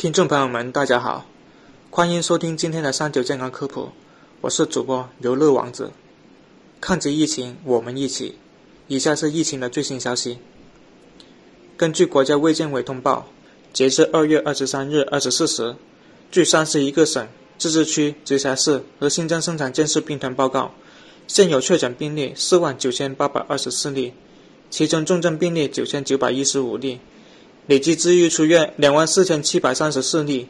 [0.00, 1.26] 听众朋友们，大家好，
[1.90, 3.90] 欢迎收听今天的三九健康科普，
[4.40, 5.90] 我是主播游乐王子。
[6.80, 8.36] 抗击疫情，我们一起。
[8.88, 10.38] 以下是疫情的最新消息。
[11.76, 13.26] 根据国家卫健委通报，
[13.74, 15.76] 截至二月二十三日二十四时，
[16.30, 17.28] 据三十一个省、
[17.58, 20.72] 自治区、直辖市和新疆生产建设兵团报告，
[21.26, 24.14] 现有确诊病例四万九千八百二十四例，
[24.70, 27.00] 其中重症病例九千九百一十五例。
[27.70, 30.48] 累计治愈出院两万四千七百三十四例，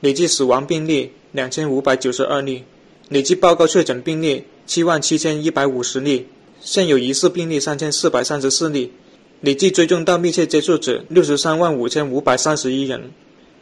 [0.00, 2.64] 累计死亡病例两千五百九十二例，
[3.10, 6.26] 累计报告确诊病例七万七千一百五十例，
[6.62, 8.94] 现有疑似病例三千四百三十四例，
[9.42, 13.10] 累计追踪到密切接触者六十三万五千五百三十一人，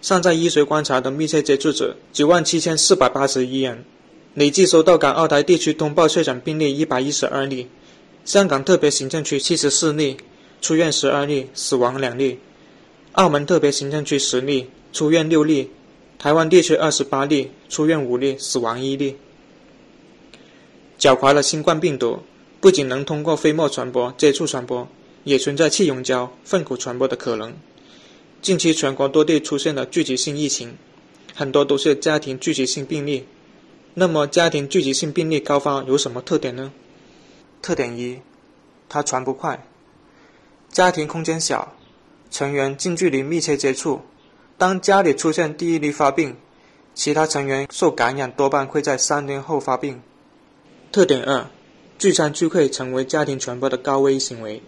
[0.01, 3.85] 尚在医学观察的密切接触者九万七千四百八十一人，
[4.35, 7.67] 累计收到港澳台地区通报确诊病例一百一十二例，
[8.25, 10.19] 香港特别行政区七十四例，
[10.61, 12.39] 出院十二例，死亡两例。
[13.13, 15.69] 澳门特别行政区十例，出院六例；
[16.19, 19.19] 台湾地区二十八例，出院五例，死亡一例。
[20.99, 22.23] 狡猾的新冠病毒
[22.59, 24.89] 不仅能通过飞沫传播、接触传播，
[25.25, 27.53] 也存在气溶胶、粪口传播的可能。
[28.41, 30.79] 近期全国多地出现了聚集性疫情，
[31.35, 33.27] 很多都是家庭聚集性病例。
[33.93, 36.73] 那么，家庭聚集性病例高发有什么特点呢？
[37.61, 38.21] 特点一，
[38.89, 39.67] 它传不快，
[40.71, 41.77] 家庭空间小。
[42.33, 44.01] 成员近距离密切接触，
[44.57, 46.35] 当家里出现第一例发病，
[46.95, 50.01] 其他成员受感染多半会在三天后发病。
[50.91, 51.45] 特点二，
[51.99, 54.63] 聚餐聚会成为家庭传播的高危行为。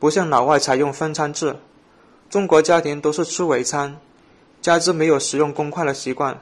[0.00, 1.56] 不像老外采用分餐制，
[2.30, 4.00] 中国家庭都是吃围餐，
[4.62, 6.40] 加之没有使用公筷的习惯，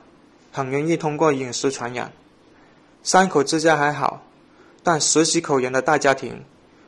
[0.52, 2.12] 很容易通过饮食传染。
[3.02, 4.22] 三口之家还好，
[4.84, 6.44] 但十几口人的大家庭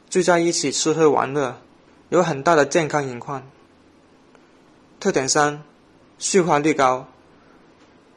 [0.09, 1.61] 聚在一起吃喝玩乐。
[2.09, 3.43] 有很大的健康隐患。
[5.01, 5.63] 特点三，
[6.19, 7.09] 续发率高。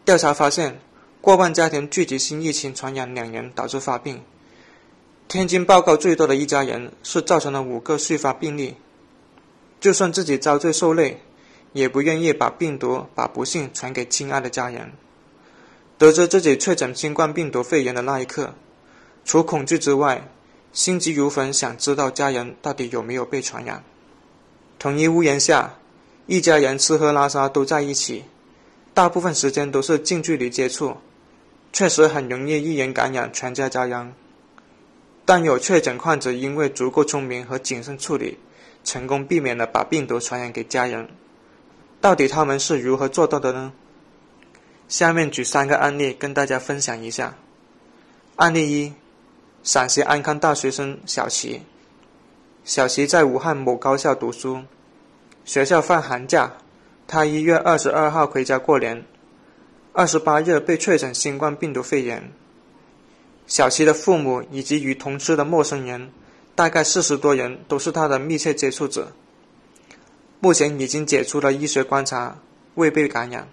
[0.06, 0.80] 调查发现，
[1.22, 4.22] 过半家庭聚集性疫情传染两人导致发病。
[5.28, 8.76] 天津报告最多的一家人是造成了五个续发病例。
[9.80, 11.22] 就算自己遭罪受累，
[11.74, 14.92] 也不愿意把病毒、把不幸传给亲爱的家人。
[15.98, 18.54] 得知自己确诊新冠病毒肺炎的那一刻，
[19.26, 20.28] 除恐惧之外，
[20.72, 23.84] 心急如焚，想知道家人到底有没有被传染。
[24.78, 25.76] 同一屋檐下，
[26.28, 28.24] 一家人吃喝拉撒都在一起，
[28.94, 30.98] 大部分时间都是近距离接触，
[31.74, 34.14] 确实很容易一人感染全家遭殃。
[35.26, 38.38] 但有确诊患者因为足够聪明和谨慎处理，
[38.84, 41.10] 成功避免了把病毒传染给家人。
[42.00, 43.74] 到底他们是如何做到的呢？
[44.88, 47.36] 下面举三个案例跟大家分享一下。
[48.38, 48.94] 案例一。
[49.62, 51.62] 陕西安康大学生小齐，
[52.64, 54.62] 小齐在武汉某高校读书，
[55.44, 56.54] 学校放寒假，
[57.06, 59.04] 他一月二十二号回家过年，
[59.92, 62.32] 二十八日被确诊新冠病毒肺炎。
[63.48, 66.10] 小齐的父母以及与同吃的陌生人，
[66.56, 69.12] 大概四十多人都是他的密切接触者。
[70.40, 72.38] 目前已经解除了医学观察，
[72.76, 73.50] 未被感染。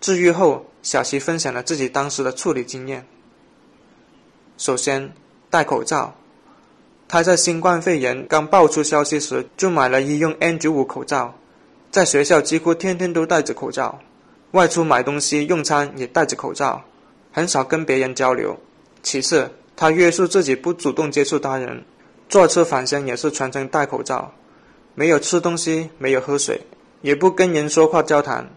[0.00, 3.06] 治愈后，小齐分享了自己当时的处理经验。
[4.60, 5.10] 首先，
[5.48, 6.14] 戴口罩。
[7.08, 11.34] 他在新冠肺炎刚爆出消息时就买了医用 N95 口罩，
[11.90, 13.98] 在学校几乎天天都戴着口罩，
[14.50, 16.84] 外出买东西、用餐也戴着口罩，
[17.32, 18.54] 很少跟别人交流。
[19.02, 21.82] 其次，他约束自己不主动接触他人，
[22.28, 24.30] 坐车返乡也是全程戴口罩，
[24.94, 26.60] 没有吃东西，没有喝水，
[27.00, 28.50] 也不跟人说话交谈，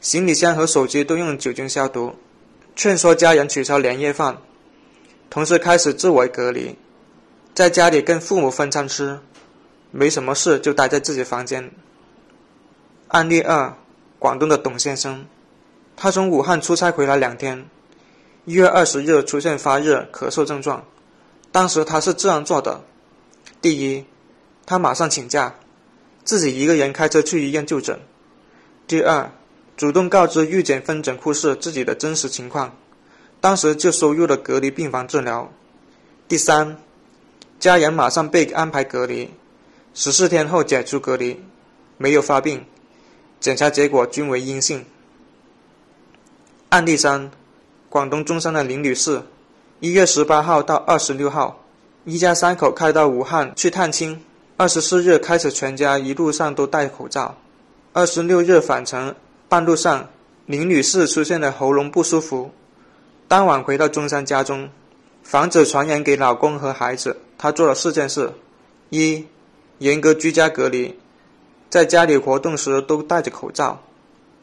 [0.00, 2.14] 行李箱和手机都用酒精消毒，
[2.76, 4.38] 劝说家人取消年夜饭。
[5.30, 6.76] 同时开始自我隔离，
[7.54, 9.20] 在家里跟父母分餐吃，
[9.92, 11.70] 没什么事就待在自己房间。
[13.06, 13.72] 案例二：
[14.18, 15.24] 广东的董先生，
[15.96, 17.64] 他从武汉出差回来两天，
[18.44, 20.84] 一月二十日出现发热、咳嗽症状，
[21.52, 22.82] 当时他是这样做的：
[23.62, 24.04] 第一，
[24.66, 25.54] 他马上请假，
[26.24, 27.96] 自己一个人开车去医院就诊；
[28.88, 29.30] 第二，
[29.76, 32.76] 主动告知预检分诊护士自己的真实情况。
[33.40, 35.50] 当时就收入了隔离病房治疗。
[36.28, 36.76] 第三，
[37.58, 39.30] 家人马上被安排隔离，
[39.94, 41.42] 十四天后解除隔离，
[41.96, 42.64] 没有发病，
[43.40, 44.84] 检查结果均为阴性。
[46.68, 47.30] 案例三，
[47.88, 49.22] 广东中山的林女士，
[49.80, 51.64] 一月十八号到二十六号，
[52.04, 54.22] 一家三口开到武汉去探亲，
[54.56, 57.36] 二十四日开始全家一路上都戴口罩，
[57.94, 59.14] 二十六日返程，
[59.48, 60.08] 半路上
[60.44, 62.50] 林女士出现了喉咙不舒服。
[63.30, 64.68] 当晚回到中山家中，
[65.22, 68.32] 防止传染给老公和孩子，她做了四件事：
[68.88, 69.24] 一、
[69.78, 70.98] 严格居家隔离，
[71.68, 73.84] 在家里活动时都戴着口罩；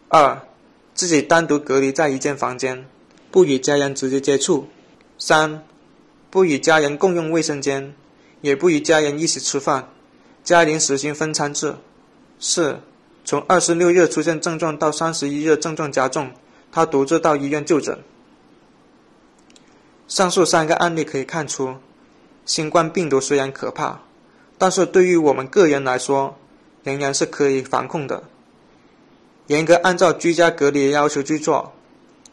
[0.07, 0.41] 二、
[0.93, 2.87] 自己单独隔离在一间房间，
[3.29, 4.69] 不与家人直接接触；
[5.17, 5.65] 三、
[6.29, 7.93] 不与家人共用卫生间，
[8.39, 9.89] 也不与家人一起吃饭，
[10.45, 11.73] 家庭实行分餐制；
[12.39, 12.79] 四、
[13.25, 16.31] 从二十六日出现症状到三十一日症状加重，
[16.71, 17.99] 他独自到医院就诊。
[20.07, 21.75] 上述三个案例可以看出，
[22.45, 23.99] 新冠病毒虽然可怕，
[24.57, 26.37] 但是对于我们个人来说，
[26.83, 28.23] 仍然是可以防控的。
[29.47, 31.73] 严格按照居家隔离的要求去做，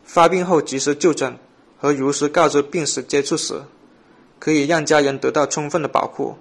[0.05, 1.37] 发病后及时就诊
[1.79, 3.63] 和如实告知病史接触史，
[4.39, 6.37] 可以让家人得到充分的保护。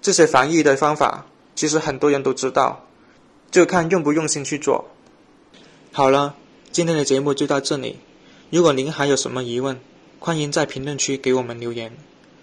[0.00, 1.26] 这些防疫的方法，
[1.56, 2.86] 其实很多人都知道，
[3.50, 4.88] 就看用不用心去做。
[5.90, 6.36] 好了，
[6.70, 7.98] 今天的节目就到这里。
[8.50, 9.80] 如果您还有什么疑问，
[10.18, 11.92] 欢迎在评论区给我们留言，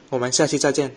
[0.09, 0.91] 我们下期再见。